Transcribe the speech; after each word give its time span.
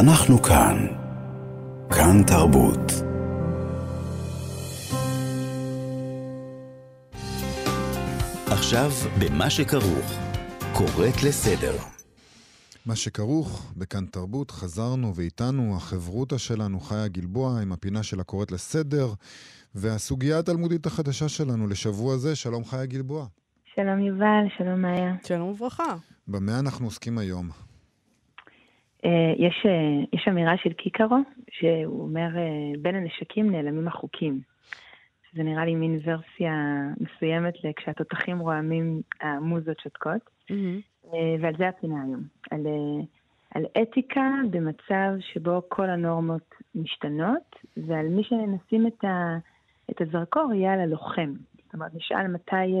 אנחנו 0.00 0.42
כאן. 0.42 0.86
כאן 1.90 2.22
תרבות. 2.26 2.92
עכשיו 8.46 8.90
במה 9.20 9.50
שכרוך. 9.50 10.12
קוראת 10.72 11.22
לסדר. 11.26 11.76
מה 12.86 12.96
שכרוך, 12.96 13.72
בכאן 13.76 14.06
תרבות, 14.06 14.50
חזרנו 14.50 15.14
ואיתנו 15.14 15.76
החברותא 15.76 16.38
שלנו, 16.38 16.80
חיה 16.80 17.08
גלבוע, 17.08 17.60
עם 17.62 17.72
הפינה 17.72 18.02
של 18.02 18.20
הקוראת 18.20 18.52
לסדר, 18.52 19.08
והסוגיה 19.74 20.38
התלמודית 20.38 20.86
החדשה 20.86 21.28
שלנו 21.28 21.68
לשבוע 21.68 22.16
זה, 22.16 22.36
שלום 22.36 22.64
חיה 22.64 22.86
גלבוע. 22.86 23.26
שלום 23.74 24.00
יובל, 24.00 24.44
שלום 24.58 24.82
מאיה. 24.82 25.14
שלום 25.24 25.48
וברכה. 25.48 25.96
במה 26.28 26.58
אנחנו 26.58 26.86
עוסקים 26.86 27.18
היום? 27.18 27.75
אה, 29.04 29.32
יש, 29.36 29.66
אה, 29.66 30.04
יש 30.12 30.28
אמירה 30.28 30.56
של 30.56 30.72
קיקרו, 30.72 31.16
שהוא 31.50 32.02
אומר, 32.02 32.28
אה, 32.36 32.80
בין 32.82 32.94
הנשקים 32.94 33.50
נעלמים 33.50 33.88
החוקים. 33.88 34.40
זה 35.34 35.42
נראה 35.42 35.64
לי 35.64 35.74
מין 35.74 36.00
ורסיה 36.04 36.52
מסוימת 37.00 37.54
לכשהתותחים 37.64 38.38
רועמים, 38.38 39.00
המוזות 39.20 39.80
שותקות. 39.80 40.30
Mm-hmm. 40.50 41.12
ועל 41.40 41.56
זה 41.58 41.68
הפינה 41.68 42.02
היום. 42.02 42.22
על, 42.50 42.60
על 43.54 43.64
אתיקה 43.82 44.30
במצב 44.50 45.14
שבו 45.20 45.62
כל 45.68 45.90
הנורמות 45.90 46.54
משתנות, 46.74 47.56
ועל 47.76 48.08
מי 48.08 48.24
שנשים 48.24 48.86
את, 48.86 49.04
ה, 49.04 49.36
את 49.90 50.00
הזרקור 50.00 50.52
יהיה 50.54 50.72
על 50.72 50.80
הלוחם. 50.80 51.32
זאת 51.64 51.74
אומרת, 51.74 51.94
נשאל 51.94 52.28
מתי, 52.28 52.74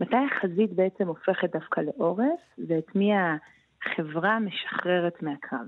מתי 0.00 0.16
החזית 0.16 0.72
בעצם 0.72 1.08
הופכת 1.08 1.52
דווקא 1.52 1.80
לעורף, 1.80 2.40
ואת 2.68 2.96
מי 2.96 3.12
החברה 3.86 4.38
משחררת 4.38 5.22
מהקרב. 5.22 5.66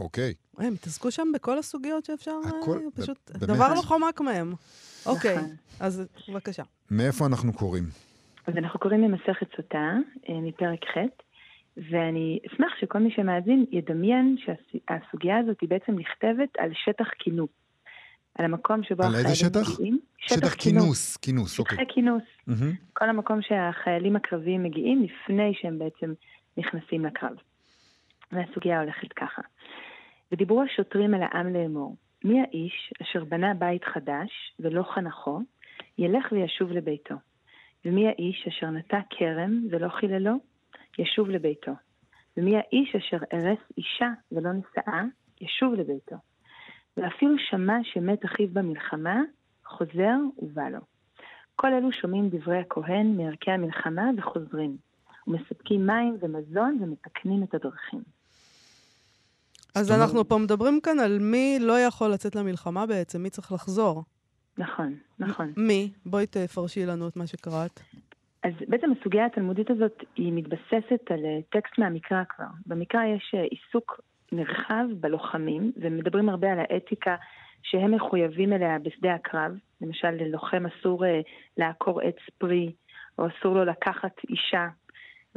אוקיי. 0.00 0.34
הם 0.58 0.72
התעסקו 0.72 1.10
שם 1.10 1.28
בכל 1.34 1.58
הסוגיות 1.58 2.04
שאפשר, 2.04 2.32
הכל, 2.44 2.78
פשוט, 2.94 3.30
דבר 3.30 3.74
לא 3.74 3.80
חומק 3.80 4.20
מהם. 4.20 4.52
אוקיי, 5.06 5.36
אז 5.80 6.08
בבקשה. 6.28 6.62
מאיפה 6.90 7.26
אנחנו 7.26 7.52
קוראים? 7.52 7.84
אז 8.46 8.54
אנחנו 8.56 8.80
קוראים 8.80 9.00
ממסכת 9.00 9.56
סוטה, 9.56 9.96
מפרק 10.28 10.84
ח', 10.84 10.98
ואני 11.76 12.38
אשמח 12.46 12.72
שכל 12.80 12.98
מי 12.98 13.10
שמאזין 13.10 13.64
ידמיין 13.70 14.36
שהסוגיה 14.38 15.38
הזאת 15.38 15.60
היא 15.60 15.68
בעצם 15.68 15.92
נכתבת 15.98 16.48
על 16.58 16.70
שטח 16.84 17.06
כינוס. 17.18 17.50
על 18.34 18.44
המקום 18.44 18.82
שבו. 18.82 19.02
על 19.02 19.14
איזה 19.14 19.34
שטח? 19.36 19.70
מגיעים. 19.74 19.98
שטח, 20.18 20.36
שטח 20.36 20.54
כינוס, 20.54 21.16
כינוס, 21.16 21.58
אוקיי. 21.58 21.78
שטחי 21.78 21.94
כינוס. 21.94 22.22
Mm-hmm. 22.48 22.92
כל 22.92 23.08
המקום 23.08 23.42
שהחיילים 23.42 24.16
הקרביים 24.16 24.62
מגיעים 24.62 25.02
לפני 25.02 25.52
שהם 25.60 25.78
בעצם 25.78 26.12
נכנסים 26.56 27.04
לקרב. 27.04 27.36
והסוגיה 28.32 28.80
הולכת 28.80 29.12
ככה. 29.12 29.42
ודיברו 30.32 30.62
השוטרים 30.62 31.14
אל 31.14 31.22
העם 31.22 31.52
לאמור, 31.52 31.96
מי 32.24 32.40
האיש 32.40 32.92
אשר 33.02 33.24
בנה 33.24 33.54
בית 33.54 33.84
חדש 33.84 34.54
ולא 34.60 34.82
חנכו, 34.82 35.40
ילך 35.98 36.32
וישוב 36.32 36.72
לביתו. 36.72 37.14
ומי 37.84 38.08
האיש 38.08 38.46
אשר 38.48 38.70
נטע 38.70 39.00
כרם 39.10 39.60
ולא 39.70 39.88
חיללו, 39.88 40.32
ישוב 40.98 41.28
לביתו. 41.28 41.72
ומי 42.36 42.56
האיש 42.56 42.94
אשר 42.96 43.16
ארס 43.32 43.58
אישה 43.78 44.08
ולא 44.32 44.50
נשאה, 44.52 45.02
ישוב 45.40 45.74
לביתו. 45.74 46.16
ואפילו 46.96 47.34
שמע 47.38 47.74
שמת 47.82 48.24
אחיו 48.24 48.48
במלחמה, 48.52 49.20
חוזר 49.64 50.16
ובא 50.38 50.68
לו. 50.68 50.80
כל 51.56 51.72
אלו 51.72 51.92
שומעים 51.92 52.28
דברי 52.28 52.58
הכהן 52.58 53.16
מערכי 53.16 53.50
המלחמה 53.50 54.10
וחוזרים. 54.16 54.76
ומספקים 55.30 55.86
מים 55.86 56.16
ומזון 56.20 56.78
ומתקנים 56.80 57.42
את 57.42 57.54
הדרכים. 57.54 58.02
אז 59.74 59.90
אנחנו 59.90 60.28
פה 60.28 60.38
מדברים 60.38 60.80
כאן 60.80 60.98
על 60.98 61.18
מי 61.18 61.58
לא 61.60 61.80
יכול 61.80 62.10
לצאת 62.10 62.36
למלחמה 62.36 62.86
בעצם, 62.86 63.22
מי 63.22 63.30
צריך 63.30 63.52
לחזור. 63.52 64.04
נכון, 64.58 64.94
נכון. 65.18 65.52
מי? 65.56 65.90
בואי 66.06 66.26
תפרשי 66.26 66.86
לנו 66.86 67.08
את 67.08 67.16
מה 67.16 67.26
שקראת. 67.26 67.80
אז 68.42 68.52
בעצם 68.68 68.90
הסוגיה 69.00 69.26
התלמודית 69.26 69.70
הזאת 69.70 70.04
היא 70.16 70.32
מתבססת 70.32 71.10
על 71.10 71.24
אה, 71.24 71.38
טקסט 71.50 71.78
מהמקרא 71.78 72.22
כבר. 72.28 72.46
במקרא 72.66 73.00
יש 73.04 73.34
אה, 73.34 73.42
עיסוק 73.42 74.00
נרחב 74.32 74.84
בלוחמים, 75.00 75.72
ומדברים 75.76 76.28
הרבה 76.28 76.52
על 76.52 76.58
האתיקה 76.58 77.16
שהם 77.62 77.94
מחויבים 77.94 78.52
אליה 78.52 78.78
בשדה 78.78 79.14
הקרב. 79.14 79.52
למשל, 79.80 80.10
ללוחם 80.10 80.64
אסור 80.66 81.06
אה, 81.06 81.20
לעקור 81.56 82.00
עץ 82.00 82.16
פרי, 82.38 82.72
או 83.18 83.26
אסור 83.26 83.54
לו 83.54 83.64
לקחת 83.64 84.12
אישה 84.28 84.68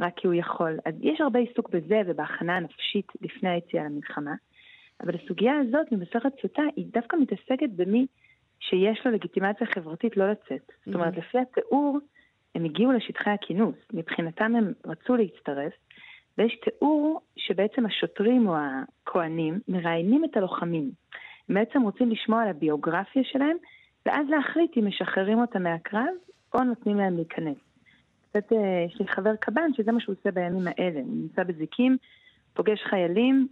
רק 0.00 0.12
כי 0.16 0.26
הוא 0.26 0.34
יכול. 0.34 0.78
אז 0.84 0.94
יש 1.00 1.20
הרבה 1.20 1.38
עיסוק 1.38 1.70
בזה 1.70 2.02
ובהכנה 2.06 2.56
הנפשית 2.56 3.12
לפני 3.20 3.48
היציאה 3.48 3.84
למלחמה, 3.84 4.34
אבל 5.00 5.14
הסוגיה 5.14 5.52
הזאת 5.58 5.92
ממסכת 5.92 6.32
סוטה 6.42 6.62
היא 6.76 6.86
דווקא 6.92 7.16
מתעסקת 7.16 7.70
במי 7.76 8.06
שיש 8.60 9.06
לו 9.06 9.12
לגיטימציה 9.12 9.66
חברתית 9.66 10.16
לא 10.16 10.30
לצאת. 10.30 10.68
Mm-hmm. 10.68 10.82
זאת 10.86 10.94
אומרת, 10.94 11.16
לפי 11.16 11.38
התיאור, 11.38 11.98
הם 12.54 12.64
הגיעו 12.64 12.92
לשטחי 12.92 13.30
הכינוס, 13.30 13.76
מבחינתם 13.92 14.56
הם 14.56 14.72
רצו 14.86 15.16
להצטרף, 15.16 15.72
ויש 16.38 16.58
תיאור 16.64 17.20
שבעצם 17.36 17.86
השוטרים 17.86 18.48
או 18.48 18.56
הכוהנים 18.56 19.60
מראיינים 19.68 20.24
את 20.24 20.36
הלוחמים. 20.36 20.90
הם 21.48 21.54
בעצם 21.54 21.82
רוצים 21.82 22.10
לשמוע 22.10 22.42
על 22.42 22.48
הביוגרפיה 22.48 23.22
שלהם, 23.24 23.56
ואז 24.06 24.26
להחליט 24.28 24.76
אם 24.76 24.86
משחררים 24.86 25.38
אותם 25.38 25.62
מהקרב 25.62 26.14
או 26.54 26.64
נותנים 26.64 26.96
להם 26.96 27.16
להיכנס. 27.16 27.56
קצת, 28.36 28.52
אה, 28.52 28.84
יש 28.86 29.00
לי 29.00 29.08
חבר 29.08 29.36
קב"ן 29.36 29.70
שזה 29.76 29.92
מה 29.92 30.00
שהוא 30.00 30.14
עושה 30.18 30.30
בימים 30.30 30.66
האלה. 30.66 31.00
הוא 31.00 31.16
נמצא 31.16 31.42
בזיקים, 31.42 31.96
פוגש 32.54 32.82
חיילים, 32.82 33.48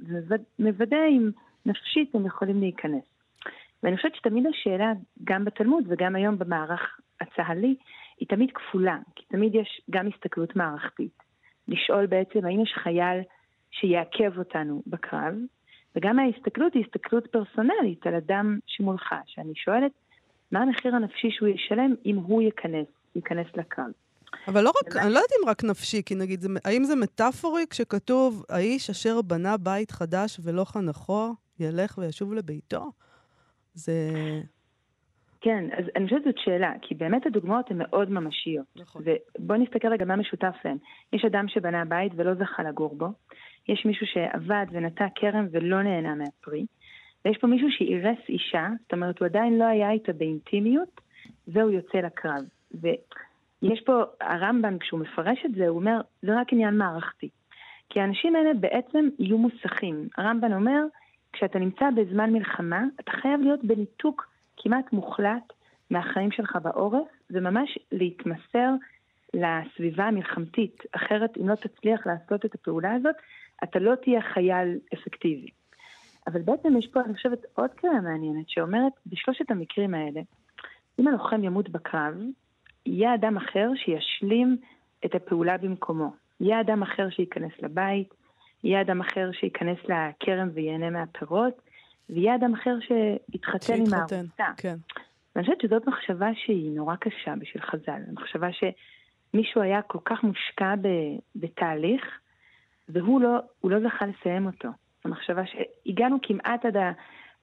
ומוודא 0.59 0.97
אם 1.09 1.31
נפשית 1.66 2.15
הם 2.15 2.26
יכולים 2.26 2.60
להיכנס. 2.60 3.04
ואני 3.82 3.97
חושבת 3.97 4.15
שתמיד 4.15 4.47
השאלה, 4.47 4.92
גם 5.25 5.44
בתלמוד 5.44 5.84
וגם 5.88 6.16
היום 6.16 6.38
במערך 6.38 7.00
הצה"לי, 7.21 7.75
היא 8.19 8.28
תמיד 8.28 8.50
כפולה, 8.54 8.98
כי 9.16 9.25
תמיד 9.25 9.54
יש 9.54 9.81
גם 9.91 10.09
הסתכלות 10.09 10.56
מערכתית. 10.56 11.22
לשאול 11.69 12.06
בעצם 12.06 12.47
האם 12.47 12.60
יש 12.60 12.72
חייל 12.75 13.21
שיעכב 13.71 14.38
אותנו 14.38 14.82
בקרב, 14.87 15.34
וגם 15.97 16.19
ההסתכלות 16.19 16.75
היא 16.75 16.84
הסתכלות 16.84 17.26
פרסונלית 17.26 18.06
על 18.06 18.15
אדם 18.15 18.59
שמולך, 18.66 19.15
שאני 19.26 19.54
שואלת, 19.54 19.92
מה 20.53 20.60
המחיר 20.60 20.94
הנפשי 20.97 21.31
שהוא 21.31 21.48
ישלם 21.48 21.94
אם 22.06 22.16
הוא 22.16 22.42
ייכנס, 22.42 22.87
ייכנס 23.15 23.47
לקרב. 23.56 23.92
אבל 24.48 24.65
לא 24.65 24.70
רק, 24.70 24.97
אני 24.97 25.10
לא 25.10 25.19
יודעת 25.19 25.31
אם 25.43 25.48
רק 25.48 25.65
נפשי, 25.65 26.03
כי 26.06 26.15
נגיד, 26.15 26.41
זה, 26.41 26.48
האם 26.65 26.84
זה 26.84 26.97
מטאפורי 26.97 27.65
כשכתוב, 27.70 28.44
האיש 28.48 28.91
אשר 28.91 29.22
בנה 29.22 29.56
בית 29.56 29.91
חדש 29.91 30.41
ולא 30.43 30.65
חנכו, 30.65 31.34
ילך 31.60 31.98
וישוב 31.98 32.34
לביתו? 32.34 32.91
זה... 33.75 33.92
כן, 35.41 35.65
אז 35.78 35.84
אני 35.97 36.04
חושבת 36.04 36.22
שזאת 36.22 36.38
שאלה, 36.38 36.72
כי 36.82 36.94
באמת 36.94 37.26
הדוגמאות 37.26 37.71
הן 37.71 37.78
מאוד 37.78 38.10
ממשיות. 38.10 38.66
נכון. 38.76 39.03
ובואו 39.38 39.59
נסתכל 39.59 39.88
רגע 39.88 40.04
מה 40.04 40.16
משותף 40.16 40.54
להן. 40.65 40.76
יש 41.12 41.25
אדם 41.25 41.48
שבנה 41.48 41.84
בית 41.84 42.12
ולא 42.16 42.34
זכה 42.34 42.62
לגור 42.62 42.94
בו, 42.97 43.09
יש 43.69 43.87
מישהו 43.87 44.06
שעבד 44.06 44.66
ונטע 44.72 45.06
כרם 45.15 45.47
ולא 45.50 45.82
נהנה 45.82 46.15
מהפרי, 46.15 46.66
ויש 47.25 47.38
פה 47.38 47.47
מישהו 47.47 47.69
שאירס 47.71 48.19
אישה, 48.28 48.69
זאת 48.82 48.92
אומרת, 48.92 49.19
הוא 49.19 49.26
עדיין 49.26 49.59
לא 49.59 49.65
היה 49.65 49.91
איתה 49.91 50.12
באינטימיות, 50.12 51.00
והוא 51.48 51.71
יוצא 51.71 51.98
לקרב. 51.98 52.44
ו... 52.82 52.88
יש 53.62 53.80
פה, 53.80 54.02
הרמב"ם, 54.20 54.78
כשהוא 54.78 55.00
מפרש 55.00 55.38
את 55.46 55.54
זה, 55.54 55.68
הוא 55.68 55.78
אומר, 55.78 56.00
זה 56.22 56.40
רק 56.40 56.52
עניין 56.52 56.78
מערכתי. 56.78 57.28
כי 57.88 58.00
האנשים 58.00 58.36
האלה 58.36 58.54
בעצם 58.54 59.08
יהיו 59.18 59.38
מוסכים. 59.38 60.08
הרמב"ם 60.18 60.52
אומר, 60.52 60.80
כשאתה 61.32 61.58
נמצא 61.58 61.90
בזמן 61.96 62.32
מלחמה, 62.32 62.84
אתה 63.00 63.12
חייב 63.12 63.40
להיות 63.40 63.64
בניתוק 63.64 64.28
כמעט 64.56 64.92
מוחלט 64.92 65.52
מהחיים 65.90 66.30
שלך 66.30 66.58
בעורף, 66.62 67.08
וממש 67.30 67.78
להתמסר 67.92 68.70
לסביבה 69.34 70.04
המלחמתית. 70.04 70.82
אחרת, 70.92 71.38
אם 71.38 71.48
לא 71.48 71.54
תצליח 71.54 72.06
לעשות 72.06 72.44
את 72.44 72.54
הפעולה 72.54 72.94
הזאת, 72.94 73.16
אתה 73.64 73.78
לא 73.78 73.94
תהיה 73.94 74.22
חייל 74.34 74.78
אפקטיבי. 74.94 75.48
אבל 76.26 76.42
בעצם 76.42 76.76
יש 76.76 76.86
פה, 76.86 77.00
אני 77.00 77.15
חושבת, 77.15 77.38
עוד 77.54 77.70
קריאה 77.70 78.00
מעניינת, 78.00 78.48
שאומרת, 78.48 78.92
בשלושת 79.06 79.50
המקרים 79.50 79.94
האלה, 79.94 80.20
אם 80.98 81.08
הלוחם 81.08 81.44
ימות 81.44 81.68
בקרב, 81.68 82.15
יהיה 82.86 83.14
אדם 83.14 83.36
אחר 83.36 83.70
שישלים 83.76 84.56
את 85.04 85.14
הפעולה 85.14 85.58
במקומו. 85.58 86.12
יהיה 86.40 86.60
אדם 86.60 86.82
אחר 86.82 87.10
שייכנס 87.10 87.52
לבית, 87.62 88.14
יהיה 88.64 88.80
אדם 88.80 89.00
אחר 89.00 89.30
שייכנס 89.32 89.78
לכרם 89.84 90.48
וייהנה 90.54 90.90
מהפירות, 90.90 91.62
ויהיה 92.10 92.34
אדם 92.34 92.54
אחר 92.54 92.76
שיתחתן 92.80 93.74
עם 93.74 93.94
הארוסה. 93.94 94.52
כן. 94.56 94.76
ואני 95.36 95.46
חושבת 95.46 95.60
שזאת 95.60 95.86
מחשבה 95.86 96.28
שהיא 96.34 96.70
נורא 96.76 96.96
קשה 96.96 97.34
בשביל 97.38 97.62
חז"ל. 97.62 98.00
מחשבה 98.12 98.48
שמישהו 98.52 99.62
היה 99.62 99.82
כל 99.82 99.98
כך 100.04 100.22
מושקע 100.22 100.74
ב, 100.82 100.88
בתהליך, 101.36 102.04
והוא 102.88 103.20
לא, 103.20 103.38
לא 103.64 103.80
זכה 103.80 104.06
לסיים 104.06 104.46
אותו. 104.46 104.68
המחשבה 105.04 105.42
שהגענו 105.46 106.18
כמעט 106.22 106.64
עד, 106.64 106.76
ה, 106.76 106.92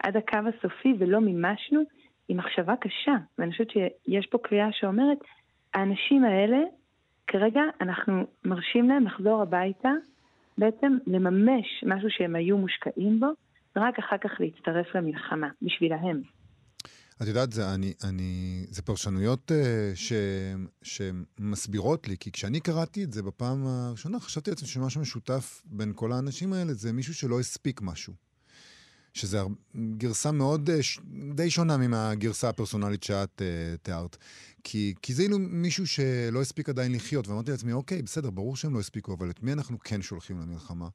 עד 0.03 0.17
הקו 0.17 0.37
הסופי 0.37 0.93
ולא 0.99 1.19
מימשנו, 1.19 1.81
היא 2.29 2.37
מחשבה 2.37 2.73
קשה, 2.81 3.15
ואני 3.37 3.51
חושבת 3.51 3.69
שיש 3.69 4.27
פה 4.31 4.37
קריאה 4.43 4.67
שאומרת, 4.71 5.17
האנשים 5.73 6.23
האלה, 6.23 6.57
כרגע 7.27 7.61
אנחנו 7.81 8.23
מרשים 8.45 8.89
להם 8.89 9.05
לחזור 9.05 9.41
הביתה, 9.41 9.89
בעצם 10.57 10.97
לממש 11.07 11.83
משהו 11.87 12.09
שהם 12.09 12.35
היו 12.35 12.57
מושקעים 12.57 13.19
בו, 13.19 13.27
רק 13.75 13.99
אחר 13.99 14.17
כך 14.17 14.31
להצטרף 14.39 14.95
למלחמה, 14.95 15.49
בשבילהם. 15.61 16.21
את 17.21 17.27
יודעת, 17.27 17.51
זה, 17.51 17.73
אני, 17.75 17.93
אני, 18.09 18.65
זה 18.69 18.81
פרשנויות 18.81 19.51
uh, 19.51 19.55
ש, 19.95 20.13
שמסבירות 20.83 22.07
לי, 22.07 22.17
כי 22.19 22.31
כשאני 22.31 22.59
קראתי 22.59 23.03
את 23.03 23.13
זה 23.13 23.23
בפעם 23.23 23.67
הראשונה, 23.67 24.19
חשבתי 24.19 24.49
לעצמי 24.49 24.67
שמשהו 24.67 25.01
משותף 25.01 25.61
בין 25.65 25.91
כל 25.95 26.11
האנשים 26.11 26.53
האלה 26.53 26.73
זה 26.73 26.93
מישהו 26.93 27.13
שלא 27.13 27.39
הספיק 27.39 27.81
משהו. 27.81 28.28
שזה 29.13 29.41
גרסה 29.97 30.31
מאוד, 30.31 30.69
uh, 30.69 31.01
די 31.35 31.49
שונה 31.49 31.77
מהגרסה 31.77 32.49
הפרסונלית 32.49 33.03
שאת 33.03 33.41
uh, 33.41 33.77
תיארת. 33.81 34.17
כי, 34.63 34.93
כי 35.01 35.13
זה 35.13 35.23
אילו 35.23 35.39
מישהו 35.39 35.87
שלא 35.87 36.41
הספיק 36.41 36.69
עדיין 36.69 36.91
לחיות, 36.91 37.27
ואמרתי 37.27 37.51
לעצמי, 37.51 37.73
אוקיי, 37.73 38.01
בסדר, 38.01 38.29
ברור 38.29 38.55
שהם 38.55 38.73
לא 38.73 38.79
הספיקו, 38.79 39.13
אבל 39.13 39.29
את 39.29 39.43
מי 39.43 39.53
אנחנו 39.53 39.79
כן 39.79 40.01
שולחים 40.01 40.39
למלחמה? 40.39 40.87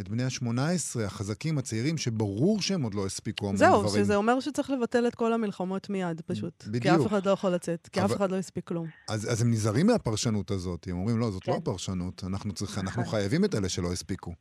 את 0.00 0.08
בני 0.08 0.22
ה-18, 0.22 1.00
החזקים, 1.06 1.58
הצעירים, 1.58 1.98
שברור 1.98 2.62
שהם 2.62 2.82
עוד 2.82 2.94
לא 2.94 3.06
הספיקו 3.06 3.46
המון 3.46 3.56
דברים. 3.56 3.88
זהו, 3.88 3.90
שזה 3.90 4.16
אומר 4.16 4.40
שצריך 4.40 4.70
לבטל 4.70 5.06
את 5.06 5.14
כל 5.14 5.32
המלחמות 5.32 5.90
מיד, 5.90 6.20
פשוט. 6.20 6.64
בדיוק. 6.66 6.82
כי 6.82 7.02
אף 7.02 7.06
אחד 7.06 7.26
לא 7.26 7.30
יכול 7.30 7.50
לצאת, 7.50 7.88
כי 7.92 8.00
אבל... 8.00 8.12
אף 8.12 8.16
אחד 8.16 8.30
לא 8.30 8.36
הספיק 8.36 8.64
כלום. 8.64 8.86
אז, 9.08 9.32
אז 9.32 9.42
הם 9.42 9.50
נזהרים 9.50 9.86
מהפרשנות 9.86 10.50
הזאת, 10.50 10.86
הם 10.90 10.96
אומרים, 10.96 11.18
לא, 11.18 11.30
זאת 11.30 11.48
לא 11.48 11.52
כן. 11.52 11.52
לא 11.52 11.56
הפרשנות, 11.56 12.24
אנחנו, 12.24 12.52
צריך, 12.52 12.70
נכון. 12.70 12.86
אנחנו 12.86 13.04
חייבים 13.04 13.44
את 13.44 13.54
אלה 13.54 13.68
שלא 13.68 13.92
הספיקו. 13.92 14.34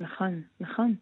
נכון, 0.00 0.42
נכון. 0.60 0.94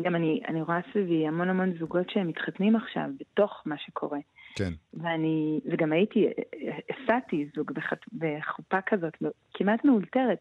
גם 0.00 0.14
אני, 0.14 0.40
אני 0.48 0.62
רואה 0.62 0.78
סביבי 0.92 1.26
המון 1.26 1.48
המון 1.48 1.72
זוגות 1.78 2.10
שהם 2.10 2.28
מתחתנים 2.28 2.76
עכשיו, 2.76 3.08
בתוך 3.20 3.62
מה 3.66 3.78
שקורה. 3.78 4.18
כן. 4.56 4.72
ואני, 4.94 5.60
וגם 5.66 5.92
הייתי, 5.92 6.26
הסעתי 6.90 7.48
זוג 7.56 7.72
בחופה 8.12 8.80
כזאת, 8.86 9.12
כמעט 9.54 9.84
מאולתרת. 9.84 10.38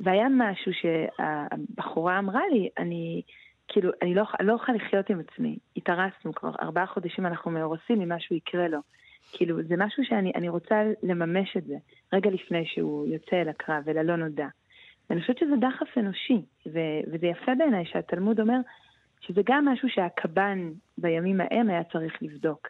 והיה 0.00 0.26
משהו 0.30 0.72
שהבחורה 0.72 2.18
אמרה 2.18 2.40
לי, 2.52 2.68
אני, 2.78 3.22
כאילו, 3.68 3.90
אני 4.02 4.14
לא, 4.14 4.22
לא 4.40 4.52
אוכל 4.52 4.72
לחיות 4.72 5.10
עם 5.10 5.20
עצמי. 5.20 5.58
התארסנו 5.76 6.34
כבר, 6.34 6.50
ארבעה 6.62 6.86
חודשים 6.86 7.26
אנחנו 7.26 7.50
מאורסים 7.50 7.98
ממשהו 7.98 8.36
יקרה 8.36 8.68
לו. 8.68 8.78
כאילו, 9.32 9.62
זה 9.62 9.74
משהו 9.78 10.04
שאני 10.04 10.48
רוצה 10.48 10.82
לממש 11.02 11.56
את 11.56 11.64
זה, 11.64 11.74
רגע 12.12 12.30
לפני 12.30 12.66
שהוא 12.66 13.06
יוצא 13.06 13.36
אל 13.42 13.48
הקרב, 13.48 13.88
אל 13.88 13.98
הלא 13.98 14.16
נודע. 14.16 14.46
ואני 15.10 15.20
חושבת 15.20 15.38
שזה 15.38 15.56
דחף 15.60 15.98
אנושי, 15.98 16.42
ו- 16.66 17.00
וזה 17.12 17.26
יפה 17.26 17.52
בעיניי 17.58 17.84
שהתלמוד 17.92 18.40
אומר 18.40 18.60
שזה 19.20 19.40
גם 19.46 19.64
משהו 19.68 19.88
שהקב"ן 19.88 20.72
בימים 20.98 21.40
ההם 21.40 21.70
היה 21.70 21.84
צריך 21.92 22.12
לבדוק. 22.22 22.68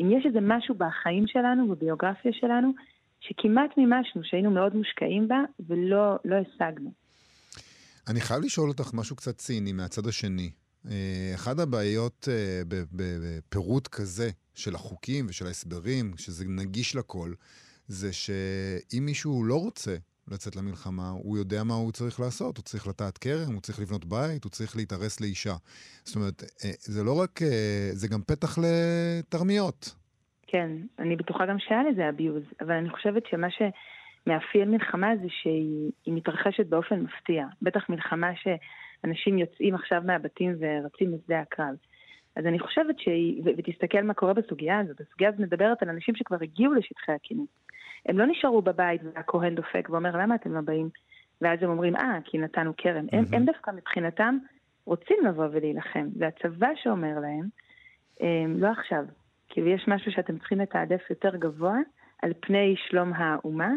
אם 0.00 0.10
יש 0.10 0.26
איזה 0.26 0.38
משהו 0.42 0.74
בחיים 0.74 1.26
שלנו, 1.26 1.68
בביוגרפיה 1.68 2.32
שלנו, 2.32 2.72
שכמעט 3.20 3.70
מימשנו, 3.76 4.24
שהיינו 4.24 4.50
מאוד 4.50 4.76
מושקעים 4.76 5.28
בה, 5.28 5.38
ולא 5.68 6.16
לא 6.24 6.36
השגנו. 6.36 6.92
אני 8.08 8.20
חייב 8.20 8.42
לשאול 8.42 8.68
אותך 8.68 8.90
משהו 8.94 9.16
קצת 9.16 9.36
ציני 9.36 9.72
מהצד 9.72 10.06
השני. 10.06 10.50
אה, 10.90 11.32
אחת 11.34 11.58
הבעיות 11.58 12.28
אה, 12.30 12.62
בפירוט 12.68 13.88
כזה 13.88 14.30
של 14.54 14.74
החוקים 14.74 15.26
ושל 15.28 15.46
ההסברים, 15.46 16.12
שזה 16.16 16.44
נגיש 16.48 16.96
לכל, 16.96 17.32
זה 17.88 18.12
שאם 18.12 19.02
מישהו 19.06 19.44
לא 19.44 19.60
רוצה 19.60 19.96
לצאת 20.28 20.56
למלחמה, 20.56 21.08
הוא 21.10 21.38
יודע 21.38 21.64
מה 21.64 21.74
הוא 21.74 21.92
צריך 21.92 22.20
לעשות. 22.20 22.56
הוא 22.56 22.64
צריך 22.64 22.88
לטעת 22.88 23.18
כרם, 23.18 23.52
הוא 23.52 23.60
צריך 23.60 23.80
לבנות 23.80 24.04
בית, 24.04 24.44
הוא 24.44 24.50
צריך 24.50 24.76
להתארס 24.76 25.20
לאישה. 25.20 25.54
זאת 26.04 26.16
אומרת, 26.16 26.42
אה, 26.42 26.70
זה 26.80 27.04
לא 27.04 27.20
רק, 27.20 27.40
זה 27.92 28.08
גם 28.08 28.20
פתח 28.22 28.58
לתרמיות. 28.58 29.94
כן, 30.46 30.70
אני 30.98 31.16
בטוחה 31.16 31.46
גם 31.46 31.58
שהיה 31.58 31.82
לזה 31.90 32.08
abuse, 32.08 32.64
אבל 32.64 32.72
אני 32.72 32.90
חושבת 32.90 33.22
שמה 33.26 33.46
שמאפיין 33.50 34.70
מלחמה 34.70 35.10
זה 35.22 35.28
שהיא 35.28 36.14
מתרחשת 36.14 36.66
באופן 36.66 37.00
מפתיע. 37.00 37.46
בטח 37.62 37.88
מלחמה 37.88 38.30
שאנשים 38.36 39.38
יוצאים 39.38 39.74
עכשיו 39.74 40.02
מהבתים 40.06 40.56
ורצים 40.60 41.14
לשדה 41.14 41.40
הקרב. 41.40 41.74
אז 42.36 42.46
אני 42.46 42.58
חושבת 42.58 42.98
שהיא, 42.98 43.42
ותסתכל 43.58 44.02
מה 44.02 44.14
קורה 44.14 44.34
בסוגיה 44.34 44.78
הזאת, 44.78 45.00
הסוגיה 45.00 45.28
הזאת 45.28 45.40
מדברת 45.40 45.82
על 45.82 45.88
אנשים 45.88 46.14
שכבר 46.14 46.36
הגיעו 46.42 46.74
לשטחי 46.74 47.12
הכינוס. 47.12 47.48
הם 48.06 48.18
לא 48.18 48.26
נשארו 48.26 48.62
בבית 48.62 49.00
והכהן 49.04 49.54
דופק 49.54 49.88
ואומר, 49.90 50.16
למה 50.16 50.34
אתם 50.34 50.52
לא 50.54 50.60
באים? 50.60 50.88
ואז 51.40 51.58
הם 51.62 51.70
אומרים, 51.70 51.96
אה, 51.96 52.18
כי 52.24 52.38
נתנו 52.38 52.72
כרם. 52.76 53.06
Mm-hmm. 53.06 53.16
הם, 53.16 53.24
הם 53.32 53.44
דווקא 53.44 53.70
מבחינתם 53.70 54.38
רוצים 54.86 55.16
לבוא 55.26 55.46
ולהילחם. 55.52 56.08
והצבא 56.18 56.68
שאומר 56.82 57.18
להם, 57.20 57.48
לא 58.60 58.68
עכשיו, 58.68 59.04
כאילו 59.48 59.68
יש 59.68 59.84
משהו 59.88 60.12
שאתם 60.12 60.38
צריכים 60.38 60.60
לתעדף 60.60 61.10
יותר 61.10 61.36
גבוה 61.36 61.76
על 62.22 62.32
פני 62.40 62.74
שלום 62.88 63.12
האומה, 63.12 63.72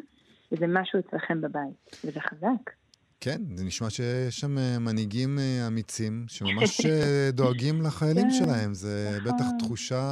וזה 0.51 0.65
משהו 0.67 0.99
אצלכם 0.99 1.41
בבית, 1.41 2.05
וזה 2.05 2.19
חזק. 2.19 2.71
כן, 3.19 3.37
זה 3.55 3.65
נשמע 3.65 3.89
שיש 3.89 4.39
שם 4.39 4.57
אה, 4.57 4.79
מנהיגים 4.79 5.39
אה, 5.39 5.67
אמיצים 5.67 6.25
שממש 6.27 6.81
אה, 6.85 7.29
דואגים 7.31 7.81
לחיילים 7.81 8.23
כן, 8.23 8.31
שלהם. 8.31 8.73
זה 8.73 9.17
נכון. 9.17 9.33
בטח 9.33 9.45
תחושה 9.59 10.03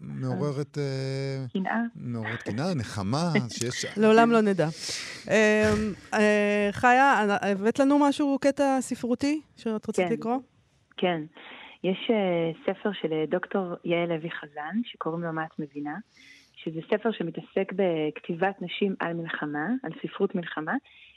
מעוררת... 0.00 0.78
קנאה. 1.52 1.80
מעוררת 1.96 2.42
קנאה, 2.42 2.74
נחמה, 2.74 3.30
שיש... 3.58 3.84
לעולם 3.96 4.30
לא 4.30 4.40
נדע. 4.40 4.68
חיה, 6.72 7.26
הבאת 7.42 7.78
לנו 7.78 7.98
משהו, 7.98 8.38
קטע 8.40 8.80
ספרותי 8.80 9.40
שאת 9.56 9.88
רצית 9.88 10.08
כן. 10.08 10.12
לקרוא? 10.12 10.38
כן. 10.96 11.22
יש 11.84 12.10
ספר 12.66 12.90
של 12.92 13.08
דוקטור 13.28 13.74
יעל 13.84 14.08
לוי 14.08 14.30
חזן, 14.30 14.80
שקוראים 14.84 15.22
לו 15.22 15.32
מה 15.32 15.44
את 15.44 15.58
מבינה, 15.58 15.96
שזה 16.56 16.80
ספר 16.90 17.12
שמתעסק 17.12 17.72
בכתיבת 17.72 18.62
נשים 18.62 18.94
על 19.00 19.14
מלחמה, 19.14 19.66
על 19.82 19.92
ספרות 20.02 20.34
מלחמה, 20.34 20.74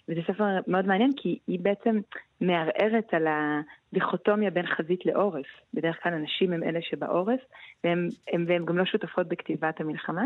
וזה 0.09 0.21
ספר 0.27 0.43
מאוד 0.67 0.85
מעניין 0.85 1.11
כי 1.17 1.39
היא 1.47 1.59
בעצם 1.59 1.99
מערערת 2.41 3.13
על 3.13 3.27
הדיכוטומיה 3.27 4.51
בין 4.51 4.67
חזית 4.67 5.05
לעורף. 5.05 5.47
בדרך 5.73 6.03
כלל 6.03 6.13
הנשים 6.13 6.53
הם 6.53 6.63
אלה 6.63 6.79
שבעורף, 6.81 7.39
והן 7.83 8.65
גם 8.65 8.77
לא 8.77 8.85
שותפות 8.85 9.27
בכתיבת 9.27 9.81
המלחמה, 9.81 10.25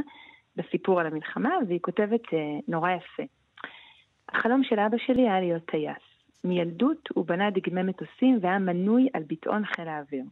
בסיפור 0.56 1.00
על 1.00 1.08
המלחמה, 1.08 1.54
והיא 1.68 1.80
כותבת 1.82 2.26
uh, 2.26 2.34
נורא 2.68 2.92
יפה. 2.92 3.24
החלום 4.30 4.64
של 4.64 4.80
אבא 4.80 4.98
שלי 4.98 5.22
היה 5.22 5.40
להיות 5.40 5.66
טייס. 5.66 6.04
מילדות 6.44 7.10
הוא 7.14 7.26
בנה 7.26 7.50
דגמי 7.52 7.84
מטוסים 7.84 8.40
והיה 8.42 8.60
מנוי 8.60 9.08
על 9.14 9.24
ביטאון 9.24 9.66
חיל 9.66 9.88
האוויר. 9.88 10.24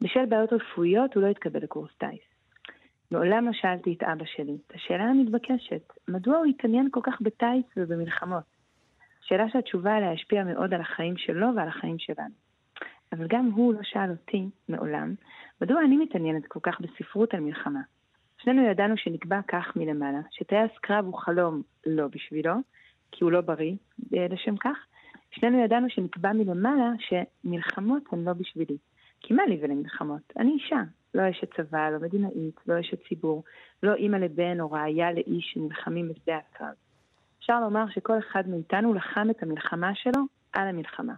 בשל 0.00 0.26
בעיות 0.26 0.52
רפואיות 0.52 1.14
הוא 1.14 1.22
לא 1.22 1.28
התקבל 1.28 1.60
לקורס 1.62 1.90
טיס. 1.98 2.20
מעולם 3.10 3.46
לא 3.46 3.52
שאלתי 3.52 3.92
את 3.92 4.02
אבא 4.02 4.24
שלי 4.24 4.56
את 4.66 4.74
השאלה 4.74 5.04
המתבקשת, 5.04 5.92
מדוע 6.08 6.36
הוא 6.36 6.46
התעניין 6.46 6.88
כל 6.90 7.00
כך 7.02 7.20
בטיס 7.20 7.66
ובמלחמות? 7.76 8.55
שאלה 9.28 9.48
שהתשובה 9.48 9.96
עליה 9.96 10.12
השפיעה 10.12 10.44
מאוד 10.44 10.74
על 10.74 10.80
החיים 10.80 11.16
שלו 11.16 11.46
ועל 11.56 11.68
החיים 11.68 11.98
שלנו. 11.98 12.34
אבל 13.12 13.26
גם 13.28 13.50
הוא 13.54 13.74
לא 13.74 13.80
שאל 13.82 14.10
אותי, 14.10 14.48
מעולם, 14.68 15.14
מדוע 15.60 15.84
אני 15.84 15.96
מתעניינת 15.96 16.46
כל 16.46 16.60
כך 16.62 16.80
בספרות 16.80 17.34
על 17.34 17.40
מלחמה. 17.40 17.80
שנינו 18.38 18.62
ידענו 18.62 18.96
שנקבע 18.96 19.40
כך 19.48 19.76
מלמעלה, 19.76 20.20
שטייס 20.30 20.70
קרב 20.80 21.04
הוא 21.04 21.18
חלום 21.18 21.62
לא 21.86 22.06
בשבילו, 22.08 22.54
כי 23.12 23.24
הוא 23.24 23.32
לא 23.32 23.40
בריא 23.40 23.76
לשם 24.12 24.56
כך, 24.56 24.76
שנינו 25.30 25.64
ידענו 25.64 25.90
שנקבע 25.90 26.32
מלמעלה 26.32 26.90
שמלחמות 26.98 28.02
הן 28.12 28.24
לא 28.24 28.32
בשבילי. 28.32 28.76
כי 29.20 29.34
מה 29.34 29.46
לי 29.46 29.58
ולמלחמות? 29.62 30.32
אני 30.38 30.52
אישה, 30.52 30.82
לא 31.14 31.30
אשת 31.30 31.54
צבא, 31.54 31.90
לא 31.90 31.98
מדינאית, 31.98 32.60
לא 32.66 32.80
אשת 32.80 32.98
ציבור, 33.08 33.44
לא 33.82 33.94
אימא 33.94 34.16
לבן 34.16 34.60
או 34.60 34.70
רעיה 34.70 35.12
לאיש 35.12 35.50
שנלחמים 35.52 36.08
בשדה 36.08 36.36
הקרב. 36.36 36.85
אפשר 37.46 37.60
לומר 37.60 37.84
שכל 37.94 38.18
אחד 38.18 38.48
מאיתנו 38.48 38.94
לחם 38.94 39.30
את 39.30 39.42
המלחמה 39.42 39.90
שלו 39.94 40.22
על 40.52 40.68
המלחמה. 40.68 41.12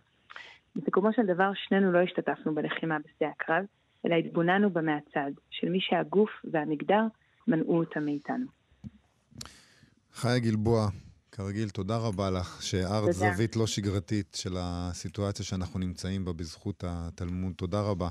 בסיכומו 0.77 1.13
של 1.13 1.27
דבר, 1.27 1.51
שנינו 1.55 1.93
לא 1.93 1.99
השתתפנו 1.99 2.55
בלחימה 2.55 2.97
בשדה 2.99 3.27
הקרב, 3.29 3.65
אלא 4.07 4.15
התבוננו 4.15 4.71
בה 4.71 4.81
מהצד, 4.81 5.31
של 5.51 5.69
מי 5.69 5.79
שהגוף 5.81 6.31
והמגדר 6.53 7.03
מנעו 7.47 7.79
אותה 7.79 8.01
מאיתנו. 8.01 8.47
חיה 10.13 10.39
גלבוע, 10.39 10.89
כרגיל, 11.33 11.69
תודה 11.69 11.97
רבה 11.97 12.31
לך, 12.31 12.63
שהארת 12.63 13.13
זווית 13.13 13.57
לא 13.57 13.67
שגרתית 13.67 14.37
של 14.41 14.53
הסיטואציה 14.59 15.45
שאנחנו 15.45 15.81
נמצאים 15.81 16.25
בה 16.25 16.33
בזכות 16.33 16.85
התלמוד. 16.87 17.53
תודה 17.57 17.81
רבה. 17.81 18.09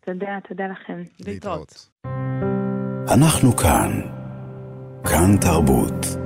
תודה, 0.00 0.38
תודה 0.48 0.64
לכם. 0.66 1.02
להתראות. 1.26 1.88
אנחנו 3.14 3.56
כאן. 3.56 3.90
כאן 5.04 5.36
תרבות. 5.40 6.19